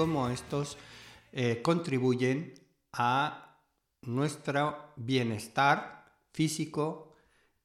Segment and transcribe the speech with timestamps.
[0.00, 0.78] Cómo estos
[1.30, 2.54] eh, contribuyen
[2.94, 3.58] a
[4.00, 7.12] nuestro bienestar físico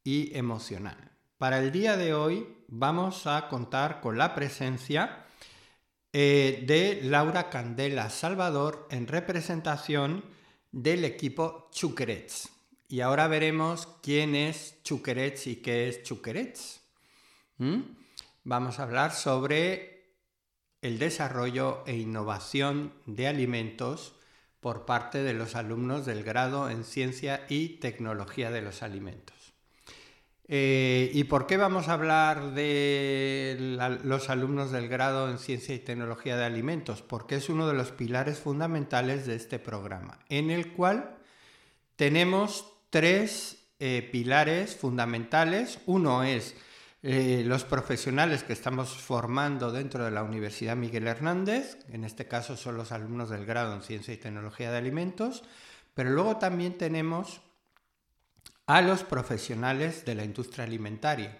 [0.04, 0.98] y emocional.
[1.38, 5.24] Para el día de hoy vamos a contar con la presencia
[6.12, 10.26] eh, de Laura Candela Salvador en representación
[10.74, 12.50] del equipo Chuquerets.
[12.90, 16.82] Y ahora veremos quién es Chuquerets y qué es Chuquerets.
[17.60, 17.80] ¿Mm?
[18.44, 19.95] Vamos a hablar sobre
[20.86, 24.14] el desarrollo e innovación de alimentos
[24.60, 29.36] por parte de los alumnos del grado en Ciencia y Tecnología de los Alimentos.
[30.48, 35.80] Eh, ¿Y por qué vamos a hablar de los alumnos del grado en Ciencia y
[35.80, 37.02] Tecnología de Alimentos?
[37.02, 41.18] Porque es uno de los pilares fundamentales de este programa, en el cual
[41.96, 45.80] tenemos tres eh, pilares fundamentales.
[45.88, 46.56] Uno es
[47.08, 52.58] eh, los profesionales que estamos formando dentro de la Universidad Miguel Hernández, en este caso
[52.58, 55.44] son los alumnos del grado en Ciencia y Tecnología de Alimentos,
[55.94, 57.42] pero luego también tenemos
[58.66, 61.38] a los profesionales de la industria alimentaria,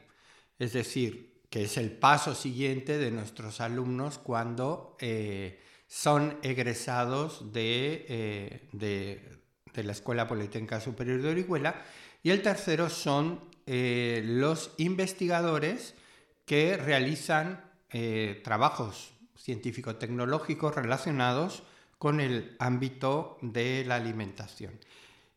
[0.60, 8.70] es decir, que es el paso siguiente de nuestros alumnos cuando eh, son egresados eh,
[8.72, 9.42] de-
[9.74, 11.84] de la Escuela Politécnica Superior de Orihuela.
[12.24, 15.96] Y el tercero son eh, los investigadores
[16.46, 21.64] que realizan eh, trabajos científico-tecnológicos relacionados
[21.98, 24.80] con el ámbito de la alimentación.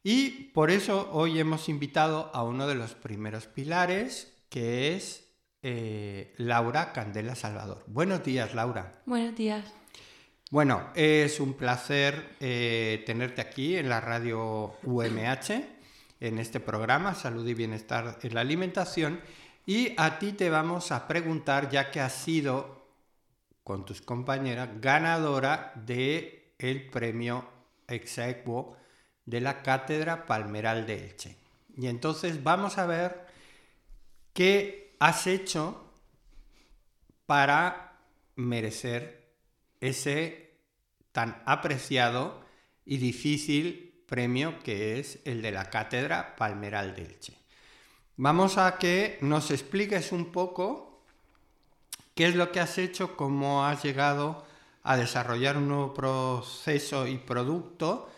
[0.02, 5.28] Y por eso hoy hemos invitado a uno de los primeros pilares, que es
[5.62, 7.84] eh, Laura Candela Salvador.
[7.86, 9.02] Buenos días, Laura.
[9.06, 9.64] Buenos días.
[10.50, 15.62] Bueno, es un placer eh, tenerte aquí en la radio UMH,
[16.20, 19.20] en este programa Salud y Bienestar en la Alimentación.
[19.66, 22.86] Y a ti te vamos a preguntar, ya que has sido,
[23.62, 27.46] con tus compañeras, ganadora del el premio
[27.86, 28.76] exequo
[29.24, 31.36] de la Cátedra Palmeral de Elche.
[31.76, 33.26] Y entonces vamos a ver
[34.32, 35.84] qué has hecho
[37.26, 37.98] para
[38.36, 39.28] merecer
[39.80, 40.54] ese
[41.12, 42.42] tan apreciado
[42.84, 47.34] y difícil premio que es el de la Cátedra Palmeral de Elche.
[48.16, 51.04] Vamos a que nos expliques un poco
[52.14, 54.44] qué es lo que has hecho, cómo has llegado
[54.82, 58.10] a desarrollar un nuevo proceso y producto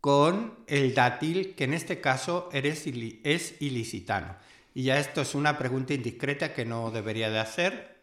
[0.00, 4.36] con el dátil, que en este caso eres es ilicitano.
[4.74, 7.96] Y ya esto es una pregunta indiscreta que no debería de hacer.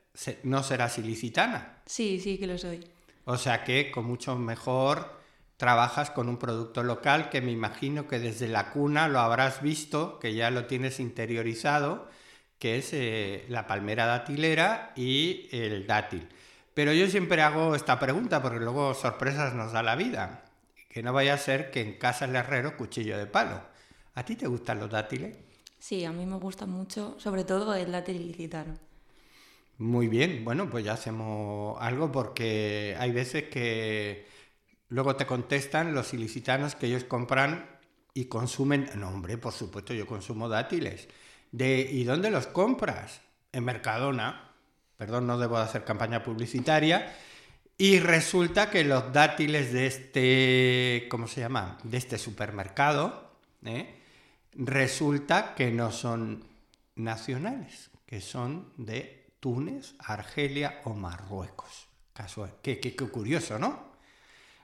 [0.43, 1.81] ¿No serás ilicitana?
[1.85, 2.83] Sí, sí que lo soy.
[3.25, 5.20] O sea que con mucho mejor
[5.61, 10.17] trabajas con un producto local que me imagino que desde la cuna lo habrás visto,
[10.17, 12.09] que ya lo tienes interiorizado,
[12.57, 16.27] que es eh, la palmera datilera y el dátil.
[16.73, 20.45] Pero yo siempre hago esta pregunta porque luego sorpresas nos da la vida.
[20.89, 23.61] Que no vaya a ser que en casa el herrero cuchillo de palo.
[24.15, 25.37] ¿A ti te gustan los dátiles?
[25.77, 28.79] Sí, a mí me gusta mucho, sobre todo el dátil ilicitano.
[29.77, 34.30] Muy bien, bueno, pues ya hacemos algo porque hay veces que
[34.91, 37.65] luego te contestan los ilicitanos que ellos compran
[38.13, 38.89] y consumen.
[38.95, 41.07] No, hombre, por supuesto, yo consumo dátiles.
[41.51, 43.21] ¿Y dónde los compras?
[43.51, 44.51] En Mercadona.
[44.97, 47.13] Perdón, no debo de hacer campaña publicitaria.
[47.77, 51.77] Y resulta que los dátiles de este, ¿cómo se llama?
[51.83, 53.31] De este supermercado,
[53.65, 53.95] ¿eh?
[54.53, 56.43] resulta que no son
[56.95, 61.87] nacionales, que son de Túnez, Argelia o Marruecos.
[62.13, 62.53] Casual.
[62.61, 63.90] Qué, qué- qué curioso, ¿no?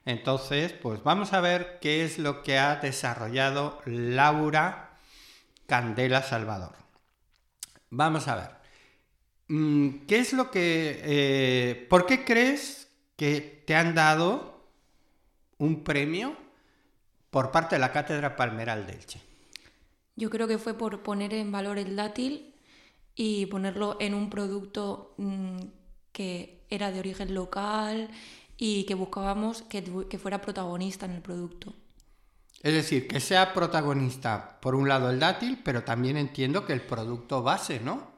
[0.08, 4.98] Entonces, pues vamos a ver qué es lo que ha desarrollado Laura
[5.66, 6.76] Candela Salvador.
[7.90, 8.50] Vamos a ver.
[9.50, 11.02] Mm, ¿Qué es lo que...
[11.04, 12.88] eh, ¿Por qué crees
[13.18, 14.64] que te han dado
[15.58, 16.38] un premio
[17.30, 19.22] por parte de la Cátedra Palmeral de Elche?
[20.16, 22.56] Yo creo que fue por poner en valor el dátil
[23.14, 25.58] y ponerlo en un producto mm,
[26.14, 28.10] que era de origen local
[28.58, 31.74] y que buscábamos que, que fuera protagonista en el producto.
[32.64, 36.82] Es decir, que sea protagonista, por un lado, el dátil, pero también entiendo que el
[36.82, 38.12] producto base, ¿no?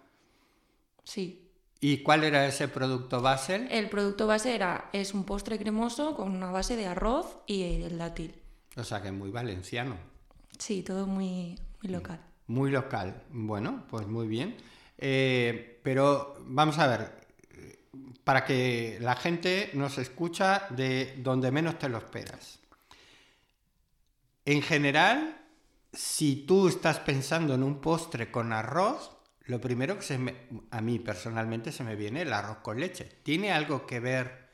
[1.03, 1.49] Sí.
[1.81, 3.67] ¿Y cuál era ese producto base?
[3.69, 7.97] El producto base era, es un postre cremoso con una base de arroz y el
[7.97, 8.35] dátil.
[8.75, 9.97] O sea que muy valenciano.
[10.57, 12.19] Sí, todo muy, muy local.
[12.47, 13.23] Muy local.
[13.29, 14.57] Bueno, pues muy bien.
[14.97, 17.18] Eh, pero vamos a ver,
[18.23, 22.59] para que la gente nos escucha de donde menos te lo esperas.
[24.45, 25.41] En general,
[25.91, 29.11] si tú estás pensando en un postre con arroz,
[29.45, 30.35] lo primero que se me,
[30.69, 33.05] a mí personalmente se me viene el arroz con leche.
[33.23, 34.49] ¿Tiene algo que ver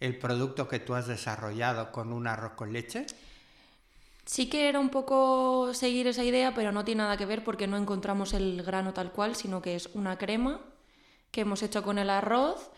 [0.00, 3.06] el producto que tú has desarrollado con un arroz con leche?
[4.24, 7.66] Sí que era un poco seguir esa idea, pero no tiene nada que ver porque
[7.66, 10.60] no encontramos el grano tal cual, sino que es una crema
[11.30, 12.70] que hemos hecho con el arroz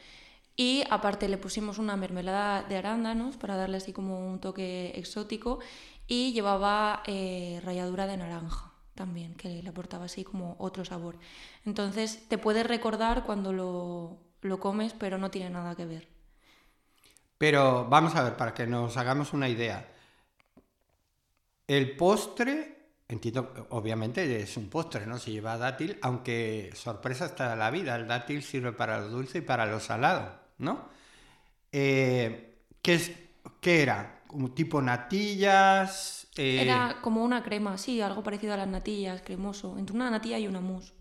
[0.57, 5.61] y aparte le pusimos una mermelada de arándanos para darle así como un toque exótico
[6.07, 11.19] y llevaba eh, ralladura de naranja también, que le aportaba así como otro sabor.
[11.65, 16.09] Entonces te puedes recordar cuando lo, lo comes, pero no tiene nada que ver.
[17.39, 19.89] Pero vamos a ver, para que nos hagamos una idea.
[21.67, 22.82] El postre,
[23.13, 25.19] entiendo, obviamente es un postre, ¿no?
[25.19, 27.97] Se lleva dátil, aunque sorpresa está la vida.
[27.97, 30.89] El dátil sirve para lo dulce y para lo salado, ¿no?
[31.73, 33.13] Eh, ¿qué, es,
[33.61, 34.23] ¿Qué era?
[34.27, 36.29] ¿Como tipo natillas?
[36.37, 39.77] Eh, Era como una crema, sí, algo parecido a las natillas, cremoso.
[39.79, 40.95] Entre una natilla y una mousse.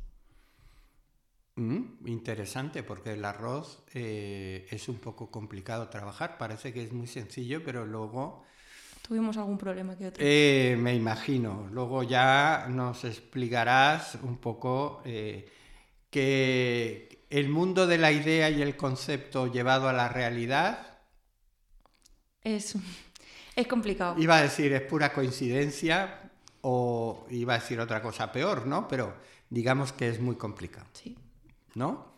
[1.55, 6.37] mm, interesante, porque el arroz eh, es un poco complicado trabajar.
[6.37, 8.43] Parece que es muy sencillo, pero luego...
[9.07, 10.23] Tuvimos algún problema que otro.
[10.25, 11.67] Eh, me imagino.
[11.71, 15.49] Luego ya nos explicarás un poco eh,
[16.09, 20.99] que el mundo de la idea y el concepto llevado a la realidad,
[22.43, 22.75] Es,
[23.55, 24.15] es complicado.
[24.17, 26.29] iba a decir es pura coincidencia
[26.61, 28.87] o iba a decir otra cosa peor, ¿no?
[28.87, 29.13] Pero
[29.49, 30.87] digamos que es muy complicado.
[30.93, 31.17] Sí.
[31.75, 32.11] ¿no?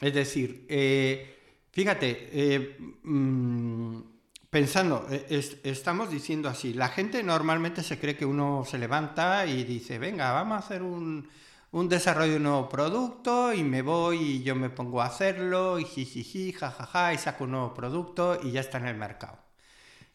[0.00, 1.36] Es decir, eh,
[1.72, 4.00] fíjate, eh, mm,
[4.50, 9.64] pensando, es- estamos diciendo así, la gente normalmente se cree que uno se levanta y
[9.64, 11.28] dice, venga, vamos a hacer un,
[11.72, 15.78] un desarrollo de un nuevo producto y me voy y yo me pongo a hacerlo
[15.78, 19.38] y jijiji, jajaja, y saco un nuevo producto y ya está en el mercado,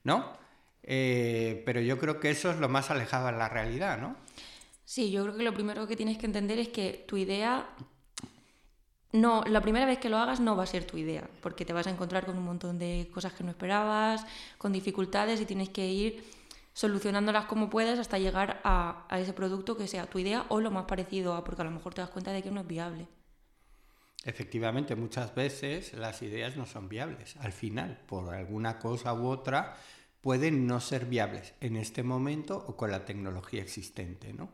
[0.03, 0.33] ¿no?
[0.83, 4.17] Eh, pero yo creo que eso es lo más alejado de la realidad, ¿no?
[4.85, 7.69] Sí, yo creo que lo primero que tienes que entender es que tu idea
[9.13, 11.71] no, la primera vez que lo hagas no va a ser tu idea, porque te
[11.71, 14.25] vas a encontrar con un montón de cosas que no esperabas,
[14.57, 16.23] con dificultades y tienes que ir
[16.73, 20.71] solucionándolas como puedas hasta llegar a, a ese producto que sea tu idea o lo
[20.71, 23.07] más parecido a, porque a lo mejor te das cuenta de que no es viable.
[24.25, 27.35] Efectivamente, muchas veces las ideas no son viables.
[27.37, 29.75] Al final, por alguna cosa u otra,
[30.21, 34.33] pueden no ser viables en este momento o con la tecnología existente.
[34.33, 34.49] ¿no?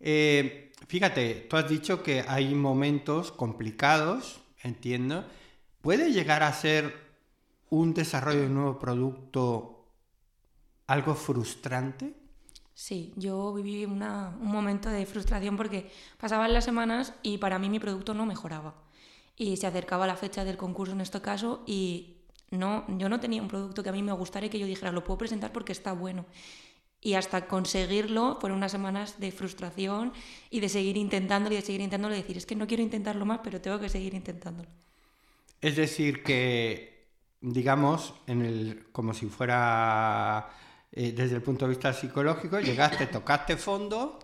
[0.00, 5.24] Eh, fíjate, tú has dicho que hay momentos complicados, entiendo.
[5.80, 6.94] ¿Puede llegar a ser
[7.70, 9.86] un desarrollo de un nuevo producto
[10.86, 12.14] algo frustrante?
[12.74, 13.98] Sí, yo viví un
[14.40, 18.74] momento de frustración porque pasaban las semanas y para mí mi producto no mejoraba.
[19.36, 22.18] Y se acercaba la fecha del concurso en este caso y
[22.50, 24.92] no, yo no tenía un producto que a mí me gustara y que yo dijera,
[24.92, 26.24] lo puedo presentar porque está bueno.
[27.00, 30.12] Y hasta conseguirlo fueron unas semanas de frustración
[30.50, 33.24] y de seguir intentándolo y de seguir intentándolo y decir, es que no quiero intentarlo
[33.26, 34.68] más, pero tengo que seguir intentándolo.
[35.60, 37.08] Es decir, que,
[37.40, 40.50] digamos, en el, como si fuera
[40.92, 44.18] eh, desde el punto de vista psicológico, llegaste, tocaste fondo,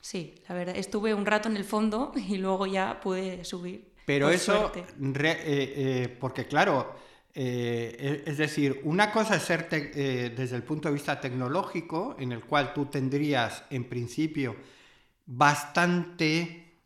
[0.00, 3.92] Sí, la verdad, estuve un rato en el fondo y luego ya pude subir.
[4.04, 6.94] pero eso, re- eh, eh, porque claro,
[7.34, 12.16] eh, es es decir, una cosa es ser eh, desde el punto de vista tecnológico,
[12.18, 14.56] en el cual tú tendrías, en principio,
[15.26, 16.80] bastante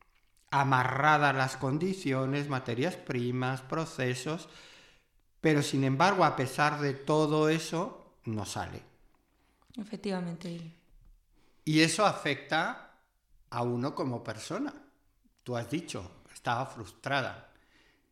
[0.50, 4.48] amarradas las condiciones, materias primas, procesos,
[5.40, 8.82] pero sin embargo, a pesar de todo eso, no sale.
[9.76, 10.60] Efectivamente.
[11.64, 12.98] Y eso afecta
[13.50, 14.72] a uno como persona.
[15.42, 17.45] Tú has dicho, estaba frustrada.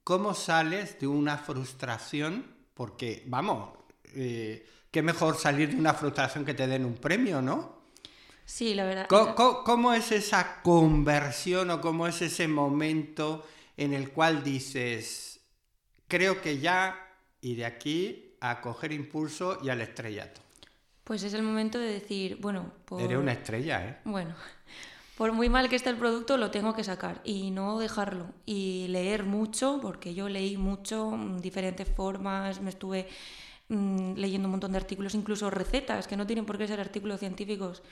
[0.04, 2.46] ¿Cómo sales de una frustración?
[2.74, 3.70] Porque, vamos,
[4.14, 7.82] eh, qué mejor salir de una frustración que te den un premio, ¿no?
[8.44, 9.06] Sí, la verdad.
[9.08, 13.46] ¿Cómo, cómo- cómo es esa conversión o cómo es ese momento
[13.76, 15.40] en el cual dices,
[16.06, 16.96] creo que ya,
[17.40, 20.42] y de aquí a coger impulso y al estrellato?
[21.04, 23.98] Pues es el momento de decir, bueno, por, Eres una estrella, ¿eh?
[24.04, 24.34] bueno,
[25.16, 28.26] por muy mal que esté el producto, lo tengo que sacar y no dejarlo.
[28.46, 33.08] Y leer mucho, porque yo leí mucho, mm, diferentes formas, me estuve
[33.68, 37.20] mm, leyendo un montón de artículos, incluso recetas, que no tienen por qué ser artículos
[37.20, 37.82] científicos.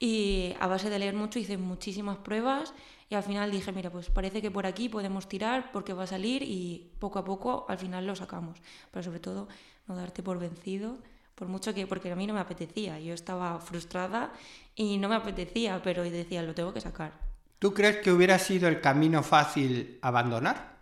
[0.00, 2.74] Y a base de leer mucho hice muchísimas pruebas
[3.08, 6.06] y al final dije, mira, pues parece que por aquí podemos tirar porque va a
[6.08, 8.58] salir y poco a poco al final lo sacamos.
[8.90, 9.48] Pero sobre todo
[9.86, 10.98] no darte por vencido,
[11.34, 14.32] por mucho que, porque a mí no me apetecía, yo estaba frustrada
[14.74, 17.12] y no me apetecía, pero decía, lo tengo que sacar.
[17.58, 20.72] ¿Tú crees que hubiera sido el camino fácil abandonar?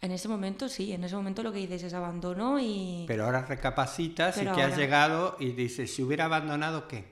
[0.00, 3.04] En ese momento sí, en ese momento lo que dices es abandono y...
[3.06, 7.04] Pero ahora recapacitas y que has llegado y dices, si hubiera abandonado, ¿qué?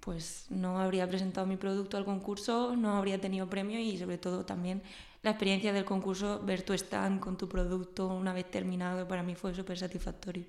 [0.00, 4.46] Pues no habría presentado mi producto al concurso, no habría tenido premio y sobre todo
[4.46, 4.82] también
[5.22, 9.34] la experiencia del concurso, ver tu stand con tu producto una vez terminado, para mí
[9.34, 10.46] fue súper satisfactorio.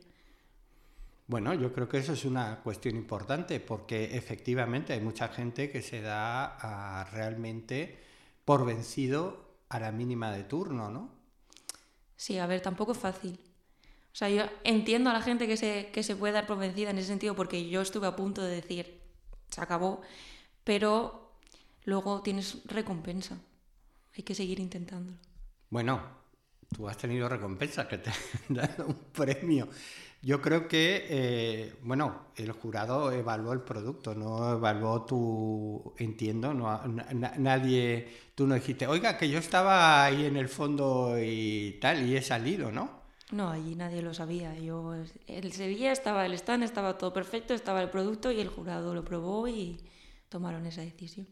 [1.30, 5.84] Bueno, yo creo que eso es una cuestión importante porque efectivamente hay mucha gente que
[5.84, 8.00] se da realmente
[8.44, 11.12] por vencido a la mínima de turno, ¿no?
[12.16, 13.40] Sí, a ver, tampoco es fácil.
[14.12, 16.90] O sea, yo entiendo a la gente que se, que se puede dar por vencida
[16.90, 19.00] en ese sentido porque yo estuve a punto de decir,
[19.52, 20.02] se acabó,
[20.64, 21.36] pero
[21.86, 23.38] luego tienes recompensa.
[24.18, 25.20] Hay que seguir intentándolo.
[25.70, 26.02] Bueno,
[26.76, 28.10] tú has tenido recompensa, que te
[28.50, 29.70] han dado un premio.
[30.22, 36.78] Yo creo que, eh, bueno, el jurado evaluó el producto, no evaluó tu, entiendo, no,
[37.38, 42.18] nadie, tú no dijiste, oiga, que yo estaba ahí en el fondo y tal, y
[42.18, 43.00] he salido, ¿no?
[43.32, 44.58] No, allí nadie lo sabía.
[44.60, 44.96] Yo,
[45.28, 49.06] el Sevilla estaba el stand, estaba todo perfecto, estaba el producto y el jurado lo
[49.06, 49.78] probó y
[50.30, 51.28] tomaron esa decisión.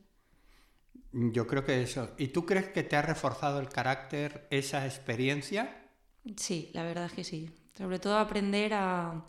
[1.12, 2.12] Yo creo que eso.
[2.18, 5.90] ¿Y tú crees que te ha reforzado el carácter esa experiencia?
[6.36, 7.50] Sí, la verdad es que sí.
[7.78, 9.24] Sobre todo aprender a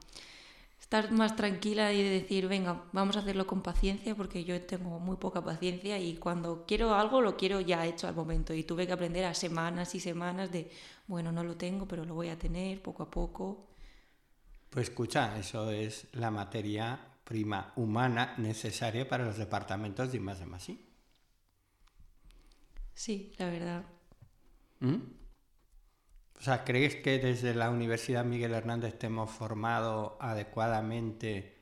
[0.81, 5.19] estar más tranquila y decir, venga, vamos a hacerlo con paciencia porque yo tengo muy
[5.19, 8.55] poca paciencia y cuando quiero algo lo quiero ya hecho al momento.
[8.55, 10.71] Y tuve que aprender a semanas y semanas de,
[11.07, 13.67] bueno, no lo tengo, pero lo voy a tener poco a poco.
[14.71, 20.47] Pues escucha, eso es la materia prima humana necesaria para los departamentos de más de
[20.47, 20.67] más
[22.95, 23.85] Sí, la verdad.
[24.81, 25.18] ¿Mm?
[26.39, 31.59] O sea, ¿crees que desde la Universidad Miguel Hernández te hemos formado adecuadamente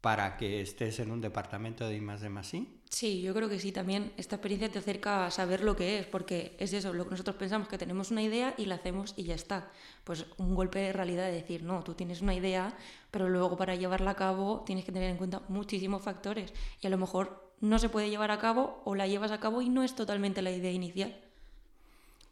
[0.00, 2.52] para que estés en un departamento de I más de más
[2.90, 3.72] Sí, yo creo que sí.
[3.72, 7.12] También esta experiencia te acerca a saber lo que es, porque es eso, lo que
[7.12, 9.70] nosotros pensamos que tenemos una idea y la hacemos y ya está.
[10.04, 12.76] Pues un golpe de realidad de decir, no, tú tienes una idea,
[13.10, 16.90] pero luego para llevarla a cabo tienes que tener en cuenta muchísimos factores y a
[16.90, 19.82] lo mejor no se puede llevar a cabo o la llevas a cabo y no
[19.82, 21.18] es totalmente la idea inicial.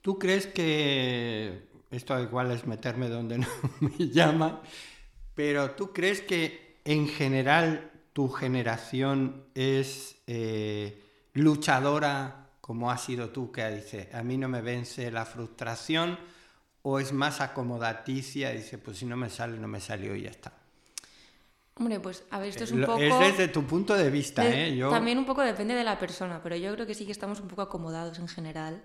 [0.02, 3.46] ¿Tú crees que esto igual es meterme donde no
[3.80, 4.60] me llaman,
[5.34, 11.02] pero ¿tú crees que en general tu generación es eh,
[11.34, 16.18] luchadora como has sido tú, que dice, a mí no me vence la frustración,
[16.82, 20.22] o es más acomodaticia y dice, pues si no me sale, no me salió y
[20.22, 20.52] ya está?
[21.76, 22.98] Hombre, pues a ver, esto es un poco...
[22.98, 24.76] Es desde tu punto de vista, ¿eh?
[24.90, 27.46] También un poco depende de la persona, pero yo creo que sí que estamos un
[27.46, 28.82] poco acomodados en general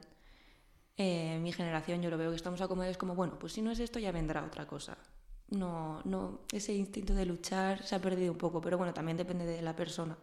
[0.97, 3.79] eh, mi generación yo lo veo que estamos acomodados como, bueno, pues si no es
[3.79, 4.97] esto ya vendrá otra cosa.
[5.49, 9.45] No, no, ese instinto de luchar se ha perdido un poco, pero bueno, también depende
[9.45, 10.17] de la persona.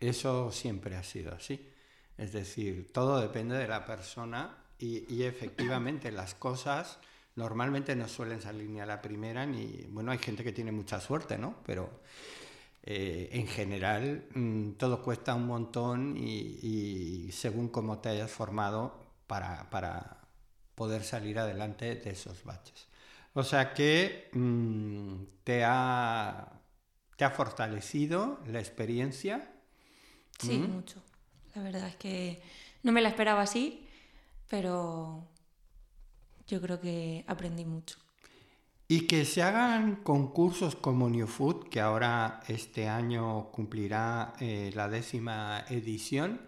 [0.00, 1.70] Eso siempre ha sido así.
[2.18, 6.98] Es decir, todo depende de la persona y, efectivamente las cosas
[7.34, 11.00] normalmente no suelen salir ni a la primera ni, bueno, hay gente que tiene mucha
[11.00, 11.56] suerte, ¿no?
[11.64, 12.00] Pero
[12.82, 19.05] eh, en general mm, todo cuesta un montón y, y según cómo te hayas formado,
[19.26, 20.18] para,
[20.74, 22.86] poder salir adelante de esos baches.
[23.32, 26.60] O sea que mm, te, ha,
[27.16, 29.50] te ha fortalecido la experiencia.
[30.38, 30.70] Sí, ¿Mm?
[30.70, 31.02] mucho.
[31.54, 32.42] La verdad es que
[32.82, 33.86] no me la esperaba así,
[34.48, 35.26] pero
[36.46, 37.96] yo creo que aprendí mucho.
[38.88, 44.88] Y que se hagan concursos como New Food, que ahora este año cumplirá eh, la
[44.88, 46.40] décima edición,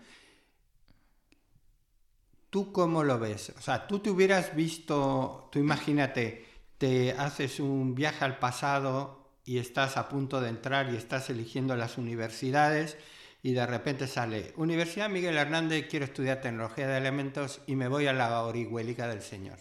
[2.51, 3.53] ¿Tú cómo lo ves?
[3.59, 6.47] O sea, tú te hubieras visto, tú imagínate,
[6.79, 11.77] te haces un viaje al pasado y estás a punto de entrar y estás eligiendo
[11.77, 12.97] las universidades
[13.43, 18.07] y de repente sale, Universidad Miguel Hernández, quiero estudiar tecnología de elementos y me voy
[18.07, 19.59] a la orihuelica del Señor.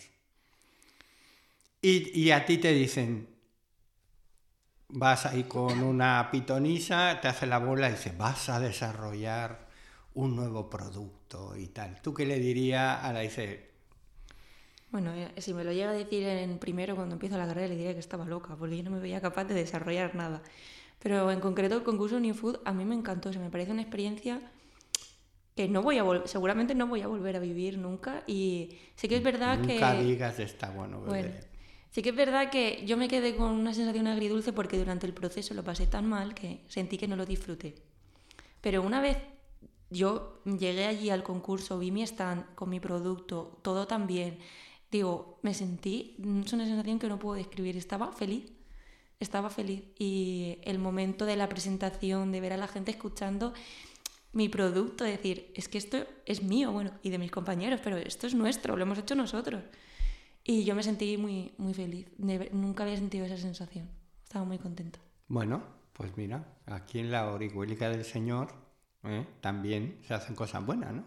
[1.81, 3.29] Y, y a ti te dicen,
[4.89, 9.66] vas ahí con una pitonisa, te hace la bola y dice, vas a desarrollar
[10.17, 12.01] un nuevo producto y tal.
[12.01, 13.69] ¿Tú qué le dirías a la dice?
[14.91, 17.75] Bueno, eh, si me lo llega a decir en primero cuando empiezo la carrera le
[17.75, 20.41] diría que estaba loca, porque yo no me veía capaz de desarrollar nada.
[20.99, 23.83] Pero en concreto el concurso New Food a mí me encantó, se me parece una
[23.83, 24.41] experiencia
[25.55, 29.17] que no voy a seguramente no voy a volver a vivir nunca y sé que
[29.17, 31.29] es verdad que nunca digas está bueno, bueno
[31.89, 35.13] Sí que es verdad que yo me quedé con una sensación agridulce porque durante el
[35.13, 37.73] proceso lo pasé tan mal que sentí que no lo disfruté.
[38.61, 39.17] Pero una vez
[39.89, 44.39] yo llegué allí al concurso, vi mi stand con mi producto, todo tan bien,
[44.91, 46.15] digo, me sentí,
[46.45, 48.51] es una sensación que no puedo describir, estaba feliz,
[49.19, 49.83] estaba feliz.
[49.97, 53.53] Y el momento de la presentación, de ver a la gente escuchando
[54.33, 58.27] mi producto, decir, es que esto es mío, bueno, y de mis compañeros, pero esto
[58.27, 59.63] es nuestro, lo hemos hecho nosotros.
[60.43, 62.07] Y yo me sentí muy, muy feliz.
[62.17, 63.89] nunca había sentido esa sensación.
[64.23, 64.99] Estaba muy contenta.
[65.27, 68.66] Bueno, pues mira, aquí en la Orihuélica del Señor
[69.03, 69.25] ¿eh?
[69.41, 71.05] también se hacen cosas buenas, ¿no?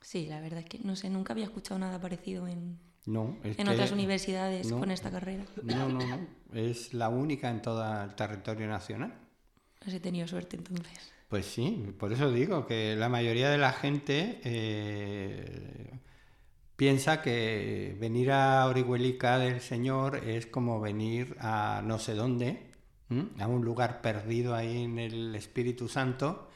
[0.00, 3.68] Sí, la verdad es que no sé, nunca había escuchado nada parecido en, no, en
[3.68, 5.44] otras universidades con esta carrera.
[5.62, 6.26] No, no, no.
[6.52, 9.14] Es la única en todo el territorio nacional.
[9.86, 11.12] Has he tenido suerte entonces.
[11.28, 15.90] Pues sí, por eso digo que la mayoría de la gente eh,
[16.74, 22.72] piensa que venir a Orihuelica del Señor es como venir a no sé dónde,
[23.38, 26.49] a un lugar perdido ahí en el Espíritu Santo,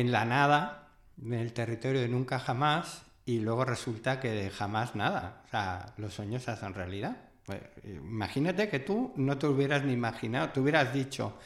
[0.00, 0.88] en la nada,
[1.22, 5.42] en el territorio de nunca jamás, y luego resulta que de jamás nada.
[5.46, 7.16] O sea, los sueños se hacen realidad.
[7.46, 11.38] Pues, imagínate que tú no te hubieras ni imaginado, te hubieras dicho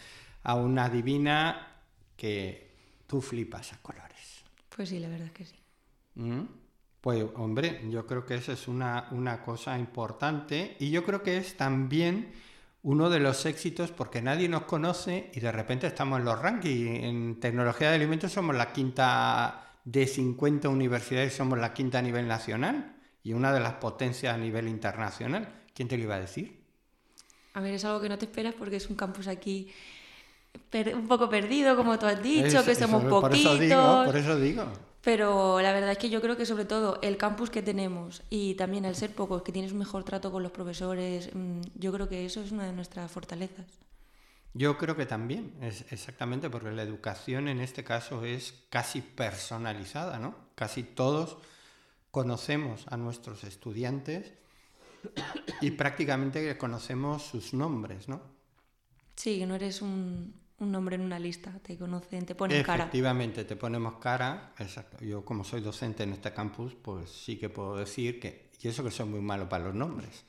[0.45, 1.67] a una divina
[2.17, 2.73] que
[3.07, 4.43] tú flipas a colores.
[4.75, 5.57] Pues sí, la verdad es que sí.
[7.02, 11.37] Pues hombre, yo creo que esa es una, una cosa importante y yo creo que
[11.37, 12.33] es también
[12.82, 17.04] uno de los éxitos porque nadie nos conoce y de repente estamos en los rankings.
[17.04, 22.28] En tecnología de alimentos somos la quinta de 50 universidades, somos la quinta a nivel
[22.28, 25.62] nacional y una de las potencias a nivel internacional.
[25.75, 26.64] ¿Quién te lo iba a decir?
[27.54, 29.73] A ver, es algo que no te esperas porque es un campus aquí
[30.94, 33.20] un poco perdido, como tú has dicho, que somos poquitos.
[33.20, 34.88] Por eso digo, por eso digo.
[35.02, 38.55] Pero la verdad es que yo creo que sobre todo el campus que tenemos y
[38.55, 42.09] también el ser pocos, que tienes un mejor trato con los profesores, mm, yo creo
[42.09, 43.67] que eso es una de nuestras fortalezas.
[44.55, 50.19] Yo creo que también, es exactamente, porque la educación en este caso es casi personalizada,
[50.19, 50.35] ¿no?
[50.55, 51.37] Casi todos
[52.11, 54.33] conocemos a nuestros estudiantes
[55.61, 58.20] y prácticamente conocemos sus nombres, ¿no?
[59.14, 62.85] Sí, que no eres un, un nombre en una lista, te conocen, te ponen cara.
[62.85, 64.53] Efectivamente, te ponemos cara.
[64.59, 65.05] Exacto.
[65.05, 68.83] Yo como soy docente en este campus, pues sí que puedo decir que, y eso
[68.83, 70.25] que soy muy malo para los nombres,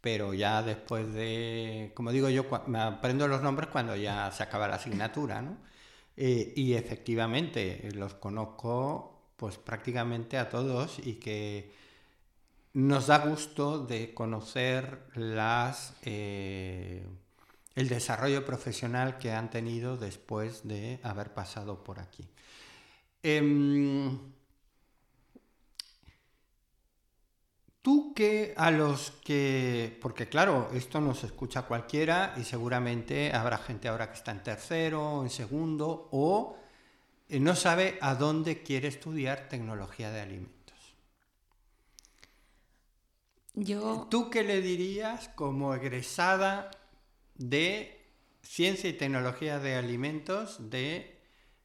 [0.00, 4.68] pero ya después de, como digo yo, me aprendo los nombres cuando ya se acaba
[4.68, 5.58] la asignatura, ¿no?
[6.16, 11.72] Eh, y efectivamente los conozco pues prácticamente a todos y que
[12.74, 15.96] nos da gusto de conocer las...
[16.02, 17.04] Eh,
[17.74, 22.28] el desarrollo profesional que han tenido después de haber pasado por aquí.
[23.22, 24.18] Em,
[27.80, 33.88] tú que a los que, porque claro, esto nos escucha cualquiera y seguramente habrá gente
[33.88, 36.58] ahora que está en tercero, en segundo o
[37.28, 40.52] eh, no sabe a dónde quiere estudiar tecnología de alimentos.
[43.54, 44.06] Yo...
[44.10, 46.70] ¿Tú qué le dirías como egresada
[47.50, 48.02] de
[48.42, 51.18] Ciencia y Tecnología de Alimentos de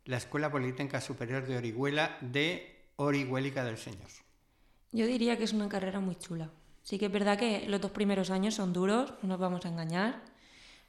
[0.06, 4.08] la Escuela Politécnica Superior de Orihuela de Orihuélica del Señor.
[4.92, 6.50] Yo diría que es una carrera muy chula.
[6.82, 9.70] Sí que es verdad que los dos primeros años son duros, no nos vamos a
[9.70, 10.24] engañar,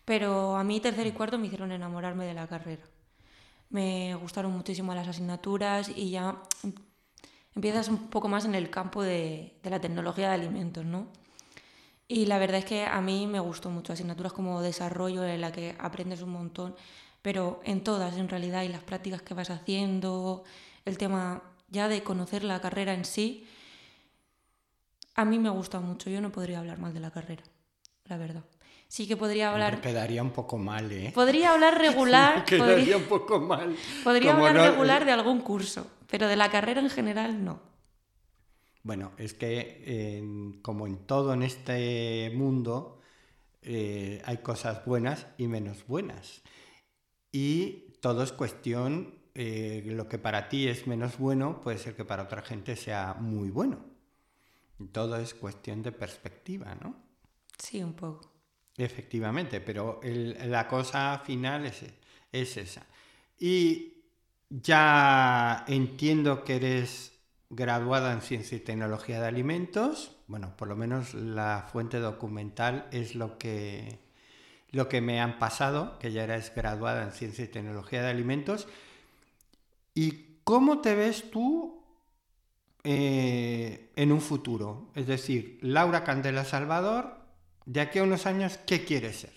[0.05, 2.85] pero a mí tercero y cuarto me hicieron enamorarme de la carrera.
[3.71, 6.41] Me gustaron muchísimo las asignaturas y ya
[7.55, 11.09] empiezas un poco más en el campo de, de la tecnología de alimentos, ¿no?
[12.11, 15.53] Y la verdad es que a mí me gustó mucho asignaturas como desarrollo, en la
[15.53, 16.75] que aprendes un montón,
[17.21, 20.43] pero en todas en realidad, y las prácticas que vas haciendo,
[20.87, 23.47] el tema ya de conocer la carrera en sí,
[25.15, 26.09] a mí me gusta mucho.
[26.09, 27.43] Yo no podría hablar mal de la carrera,
[28.07, 28.45] la verdad.
[28.87, 29.77] Sí que podría hablar.
[29.77, 31.13] Me quedaría un poco mal, ¿eh?
[31.15, 32.47] Podría hablar regular.
[32.47, 33.77] quedaría un poco mal.
[34.05, 37.68] Podría hablar regular de algún curso, pero de la carrera en general no.
[38.83, 42.99] Bueno, es que como en todo en este mundo
[43.63, 46.43] eh, hay cosas buenas y menos buenas.
[47.33, 52.05] Y todo es cuestión, eh, lo que para ti es menos bueno puede ser que
[52.05, 53.85] para otra gente sea muy bueno.
[54.93, 56.97] Todo es cuestión de perspectiva, ¿no?
[57.59, 58.33] Sí, un poco.
[58.77, 61.85] Efectivamente, pero la cosa final es,
[62.31, 62.87] es esa.
[63.39, 64.05] Y
[64.49, 67.18] ya entiendo que eres
[67.51, 70.17] graduada en Ciencia y Tecnología de Alimentos.
[70.27, 74.01] Bueno, por lo menos la fuente documental es lo que,
[74.71, 78.69] lo que me han pasado, que ya eres graduada en Ciencia y Tecnología de Alimentos.
[79.95, 81.83] ¿Y cómo te ves tú
[82.85, 84.91] eh, en un futuro?
[84.95, 87.19] Es decir, Laura Candela Salvador,
[87.65, 89.33] de aquí a unos años, ¿qué quieres ser?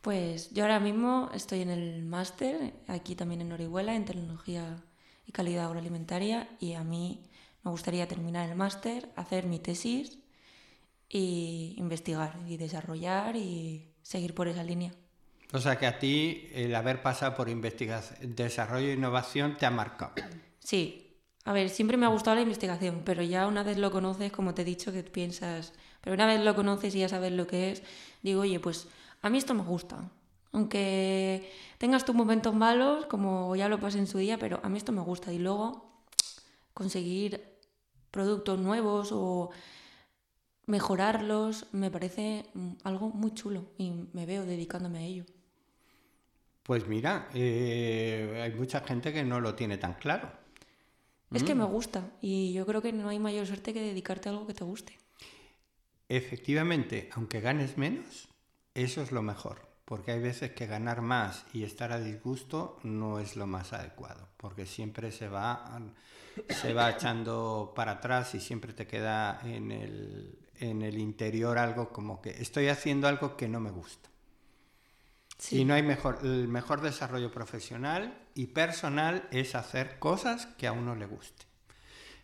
[0.00, 4.82] Pues yo ahora mismo estoy en el máster, aquí también en Orihuela, en tecnología
[5.30, 7.22] y calidad agroalimentaria, y a mí
[7.62, 10.18] me gustaría terminar el máster, hacer mi tesis
[11.08, 14.92] y investigar y desarrollar y seguir por esa línea.
[15.52, 19.70] O sea que a ti el haber pasado por investigación, desarrollo e innovación te ha
[19.70, 20.14] marcado.
[20.58, 24.32] Sí, a ver, siempre me ha gustado la investigación, pero ya una vez lo conoces,
[24.32, 27.46] como te he dicho, que piensas, pero una vez lo conoces y ya sabes lo
[27.46, 27.84] que es,
[28.22, 28.88] digo, oye, pues
[29.22, 30.10] a mí esto me gusta.
[30.52, 34.78] Aunque tengas tus momentos malos, como ya lo pasé en su día, pero a mí
[34.78, 35.32] esto me gusta.
[35.32, 35.90] Y luego
[36.74, 37.42] conseguir
[38.10, 39.50] productos nuevos o
[40.66, 42.46] mejorarlos me parece
[42.84, 45.24] algo muy chulo y me veo dedicándome a ello.
[46.62, 50.30] Pues mira, eh, hay mucha gente que no lo tiene tan claro.
[51.32, 51.70] Es que me mm.
[51.70, 54.64] gusta y yo creo que no hay mayor suerte que dedicarte a algo que te
[54.64, 54.98] guste.
[56.08, 58.28] Efectivamente, aunque ganes menos,
[58.74, 63.18] eso es lo mejor, porque hay veces que ganar más y estar a disgusto no
[63.18, 65.80] es lo más adecuado, porque siempre se va,
[66.48, 71.88] se va echando para atrás y siempre te queda en el, en el interior algo
[71.88, 74.08] como que estoy haciendo algo que no me gusta.
[75.50, 80.72] Y no hay mejor, el mejor desarrollo profesional y personal es hacer cosas que a
[80.72, 81.46] uno le guste.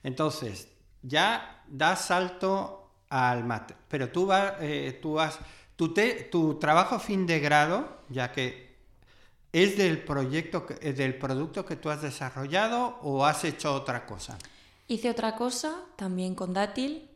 [0.05, 0.68] Entonces,
[1.02, 5.40] ya das salto al mate, pero tú, vas, eh, tú has,
[5.77, 5.95] tu,
[6.31, 8.77] tu trabajo fin de grado, ya que
[9.53, 14.37] es del proyecto, eh, del producto que tú has desarrollado o has hecho otra cosa.
[14.89, 17.09] Hice otra cosa también con dátil,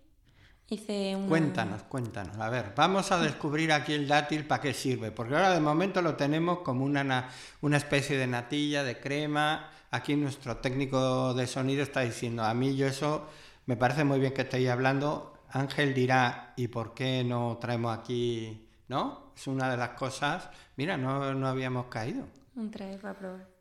[1.27, 2.39] Cuéntanos, cuéntanos.
[2.39, 6.01] A ver, vamos a descubrir aquí el dátil para qué sirve, porque ahora de momento
[6.01, 7.29] lo tenemos como una,
[7.61, 9.69] una especie de natilla, de crema.
[9.91, 13.27] Aquí nuestro técnico de sonido está diciendo, a mí yo eso
[13.67, 15.35] me parece muy bien que estéis hablando.
[15.53, 18.69] Ángel dirá, ¿y por qué no traemos aquí?
[18.89, 19.33] ¿No?
[19.37, 20.49] Es una de las cosas.
[20.77, 22.27] Mira, no, no habíamos caído.
[22.57, 23.61] Un trae para probar.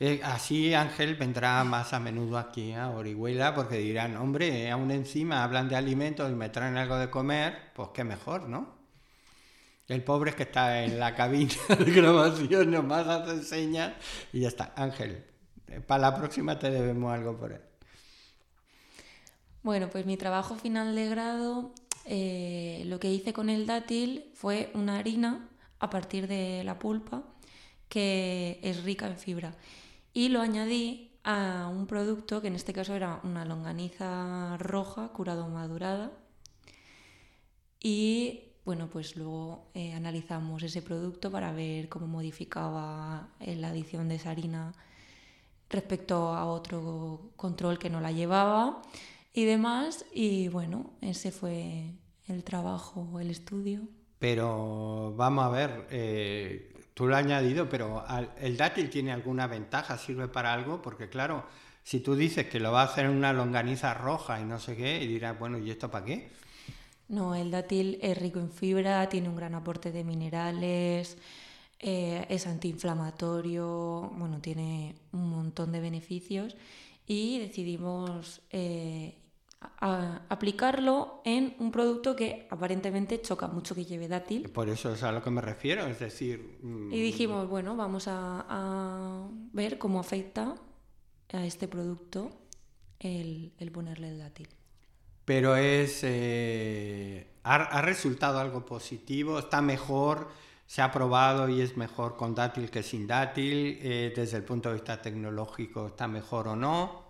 [0.00, 5.42] Eh, así Ángel vendrá más a menudo aquí a Orihuela porque dirán, hombre, aún encima
[5.42, 8.78] hablan de alimentos y me traen algo de comer, pues qué mejor, ¿no?
[9.88, 13.94] El pobre es que está en la cabina de grabación, nomás hace señas
[14.32, 14.72] y ya está.
[14.76, 15.24] Ángel,
[15.66, 17.67] eh, para la próxima te debemos algo por él.
[19.62, 21.72] Bueno, pues mi trabajo final de grado,
[22.04, 25.48] eh, lo que hice con el dátil fue una harina
[25.80, 27.24] a partir de la pulpa
[27.88, 29.54] que es rica en fibra.
[30.12, 35.48] Y lo añadí a un producto que en este caso era una longaniza roja curado
[35.48, 36.12] madurada.
[37.80, 44.16] Y bueno pues luego eh, analizamos ese producto para ver cómo modificaba la adición de
[44.16, 44.72] esa harina
[45.70, 48.82] respecto a otro control que no la llevaba
[49.38, 51.94] y demás y bueno ese fue
[52.26, 58.02] el trabajo el estudio pero vamos a ver eh, Tú lo has añadido, pero
[58.40, 59.96] ¿el dátil tiene alguna ventaja?
[59.96, 60.82] ¿Sirve para algo?
[60.82, 61.44] Porque claro,
[61.84, 64.74] si tú dices que lo va a hacer en una longaniza roja y no sé
[64.74, 66.28] qué, y dirás, bueno, ¿y esto para qué?
[67.06, 71.18] No, el dátil es rico en fibra, tiene un gran aporte de minerales,
[71.78, 76.56] eh, es antiinflamatorio, bueno, tiene un montón de beneficios
[77.06, 79.17] y decidimos eh,
[79.80, 84.48] aplicarlo en un producto que aparentemente choca mucho que lleve dátil.
[84.50, 86.58] Por eso es a lo que me refiero, es decir...
[86.62, 90.54] Mm, y dijimos, bueno, vamos a, ver cómo afecta
[91.32, 92.30] a este producto
[93.00, 94.48] el, ponerle el dátil.
[95.24, 96.00] Pero es...
[96.02, 99.38] Eh, ha, resultado algo positivo?
[99.38, 100.28] ¿Está mejor?
[100.66, 103.78] ¿Se ha probado y es mejor con dátil que sin dátil?
[103.80, 107.07] Eh, desde el punto de vista tecnológico, ¿está mejor o no?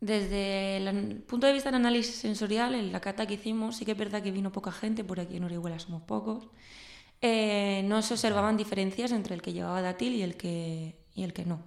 [0.00, 3.92] Desde el punto de vista del análisis sensorial, en la cata que hicimos, sí que
[3.92, 6.48] es verdad que vino poca gente, por aquí en Orihuela somos pocos.
[7.20, 11.32] Eh, no se observaban diferencias entre el que llevaba dátil y el que, y el
[11.32, 11.64] que no.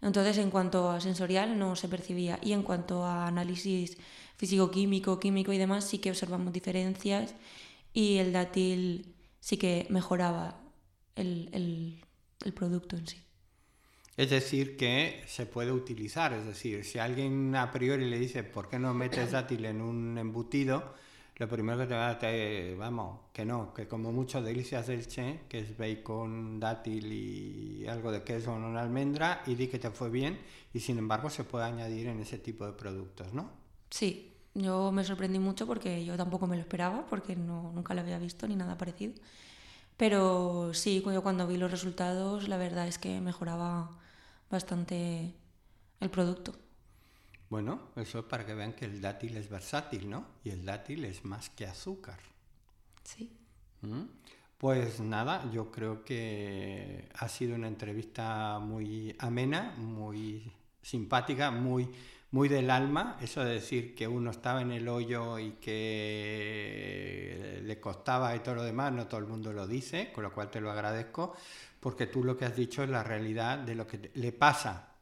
[0.00, 2.38] Entonces, en cuanto a sensorial, no se percibía.
[2.42, 3.98] Y en cuanto a análisis
[4.36, 7.34] físico-químico, químico y demás, sí que observamos diferencias
[7.92, 10.60] y el dátil sí que mejoraba
[11.16, 12.02] el
[12.54, 13.27] producto en sí.
[14.18, 16.32] Es decir, que se puede utilizar.
[16.32, 20.18] Es decir, si alguien a priori le dice, ¿por qué no metes dátil en un
[20.18, 20.92] embutido?
[21.36, 25.06] Lo primero que te va a decir, vamos, que no, que como muchas delicias del
[25.06, 29.78] Che, que es bacon, dátil y algo de queso en una almendra, y di que
[29.78, 30.36] te fue bien,
[30.74, 33.52] y sin embargo se puede añadir en ese tipo de productos, ¿no?
[33.88, 38.00] Sí, yo me sorprendí mucho porque yo tampoco me lo esperaba, porque no, nunca lo
[38.00, 39.12] había visto ni nada parecido.
[39.96, 43.96] Pero sí, yo cuando vi los resultados, la verdad es que mejoraba
[44.50, 45.34] bastante
[46.00, 46.54] el producto.
[47.50, 50.26] Bueno, eso es para que vean que el dátil es versátil, ¿no?
[50.44, 52.18] Y el dátil es más que azúcar.
[53.04, 53.32] Sí.
[53.80, 54.02] ¿Mm?
[54.58, 61.88] Pues nada, yo creo que ha sido una entrevista muy amena, muy simpática, muy,
[62.32, 63.16] muy del alma.
[63.22, 68.56] Eso de decir que uno estaba en el hoyo y que le costaba y todo
[68.56, 71.34] lo demás, no todo el mundo lo dice, con lo cual te lo agradezco,
[71.80, 74.94] porque tú lo que has dicho es la realidad de lo que le pasa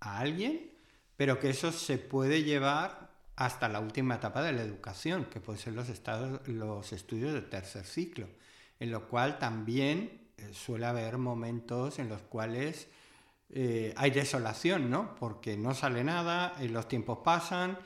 [0.00, 0.72] a alguien,
[1.16, 5.58] pero que eso se puede llevar hasta la última etapa de la educación, que puede
[5.58, 8.26] ser los, estados, los estudios de tercer ciclo,
[8.78, 12.88] en lo cual también eh, suele haber momentos en los cuales
[13.50, 15.14] eh, hay desolación, ¿no?
[15.16, 17.78] Porque no sale nada, eh, los tiempos pasan,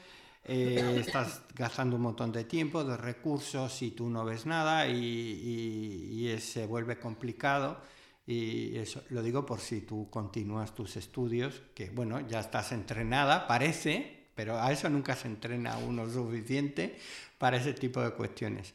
[0.45, 6.66] estás gastando un montón de tiempo, de recursos y tú no ves nada y se
[6.66, 7.81] vuelve complicado.
[8.27, 13.47] Y eso lo digo por si tú continúas tus estudios, que bueno, ya estás entrenada,
[13.47, 16.99] parece, pero a eso nunca se entrena uno suficiente
[17.39, 18.75] para ese tipo de cuestiones.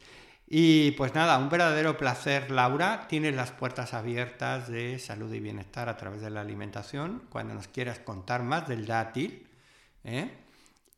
[0.54, 3.06] Y pues nada, un verdadero placer, Laura.
[3.08, 7.68] Tienes las puertas abiertas de salud y bienestar a través de la alimentación, cuando nos
[7.68, 9.46] quieras contar más del dátil,
[10.04, 10.30] ¿eh?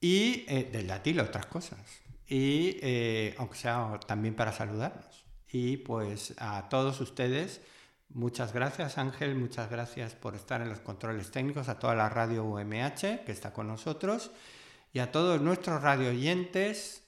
[0.01, 1.79] y eh, del dátil otras cosas,
[2.27, 5.25] y eh, sea también para saludarnos.
[5.53, 7.61] Y pues a todos ustedes,
[8.09, 12.45] muchas gracias Ángel, muchas gracias por estar en los controles técnicos, a toda la radio
[12.45, 14.31] UMH que está con nosotros
[14.93, 17.03] y a todos nuestros radio oyentes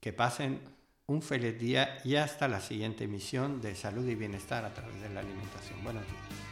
[0.00, 0.60] que pasen
[1.06, 5.08] un feliz día y hasta la siguiente emisión de Salud y Bienestar a través de
[5.10, 5.82] la alimentación.
[5.84, 6.51] Buenos días.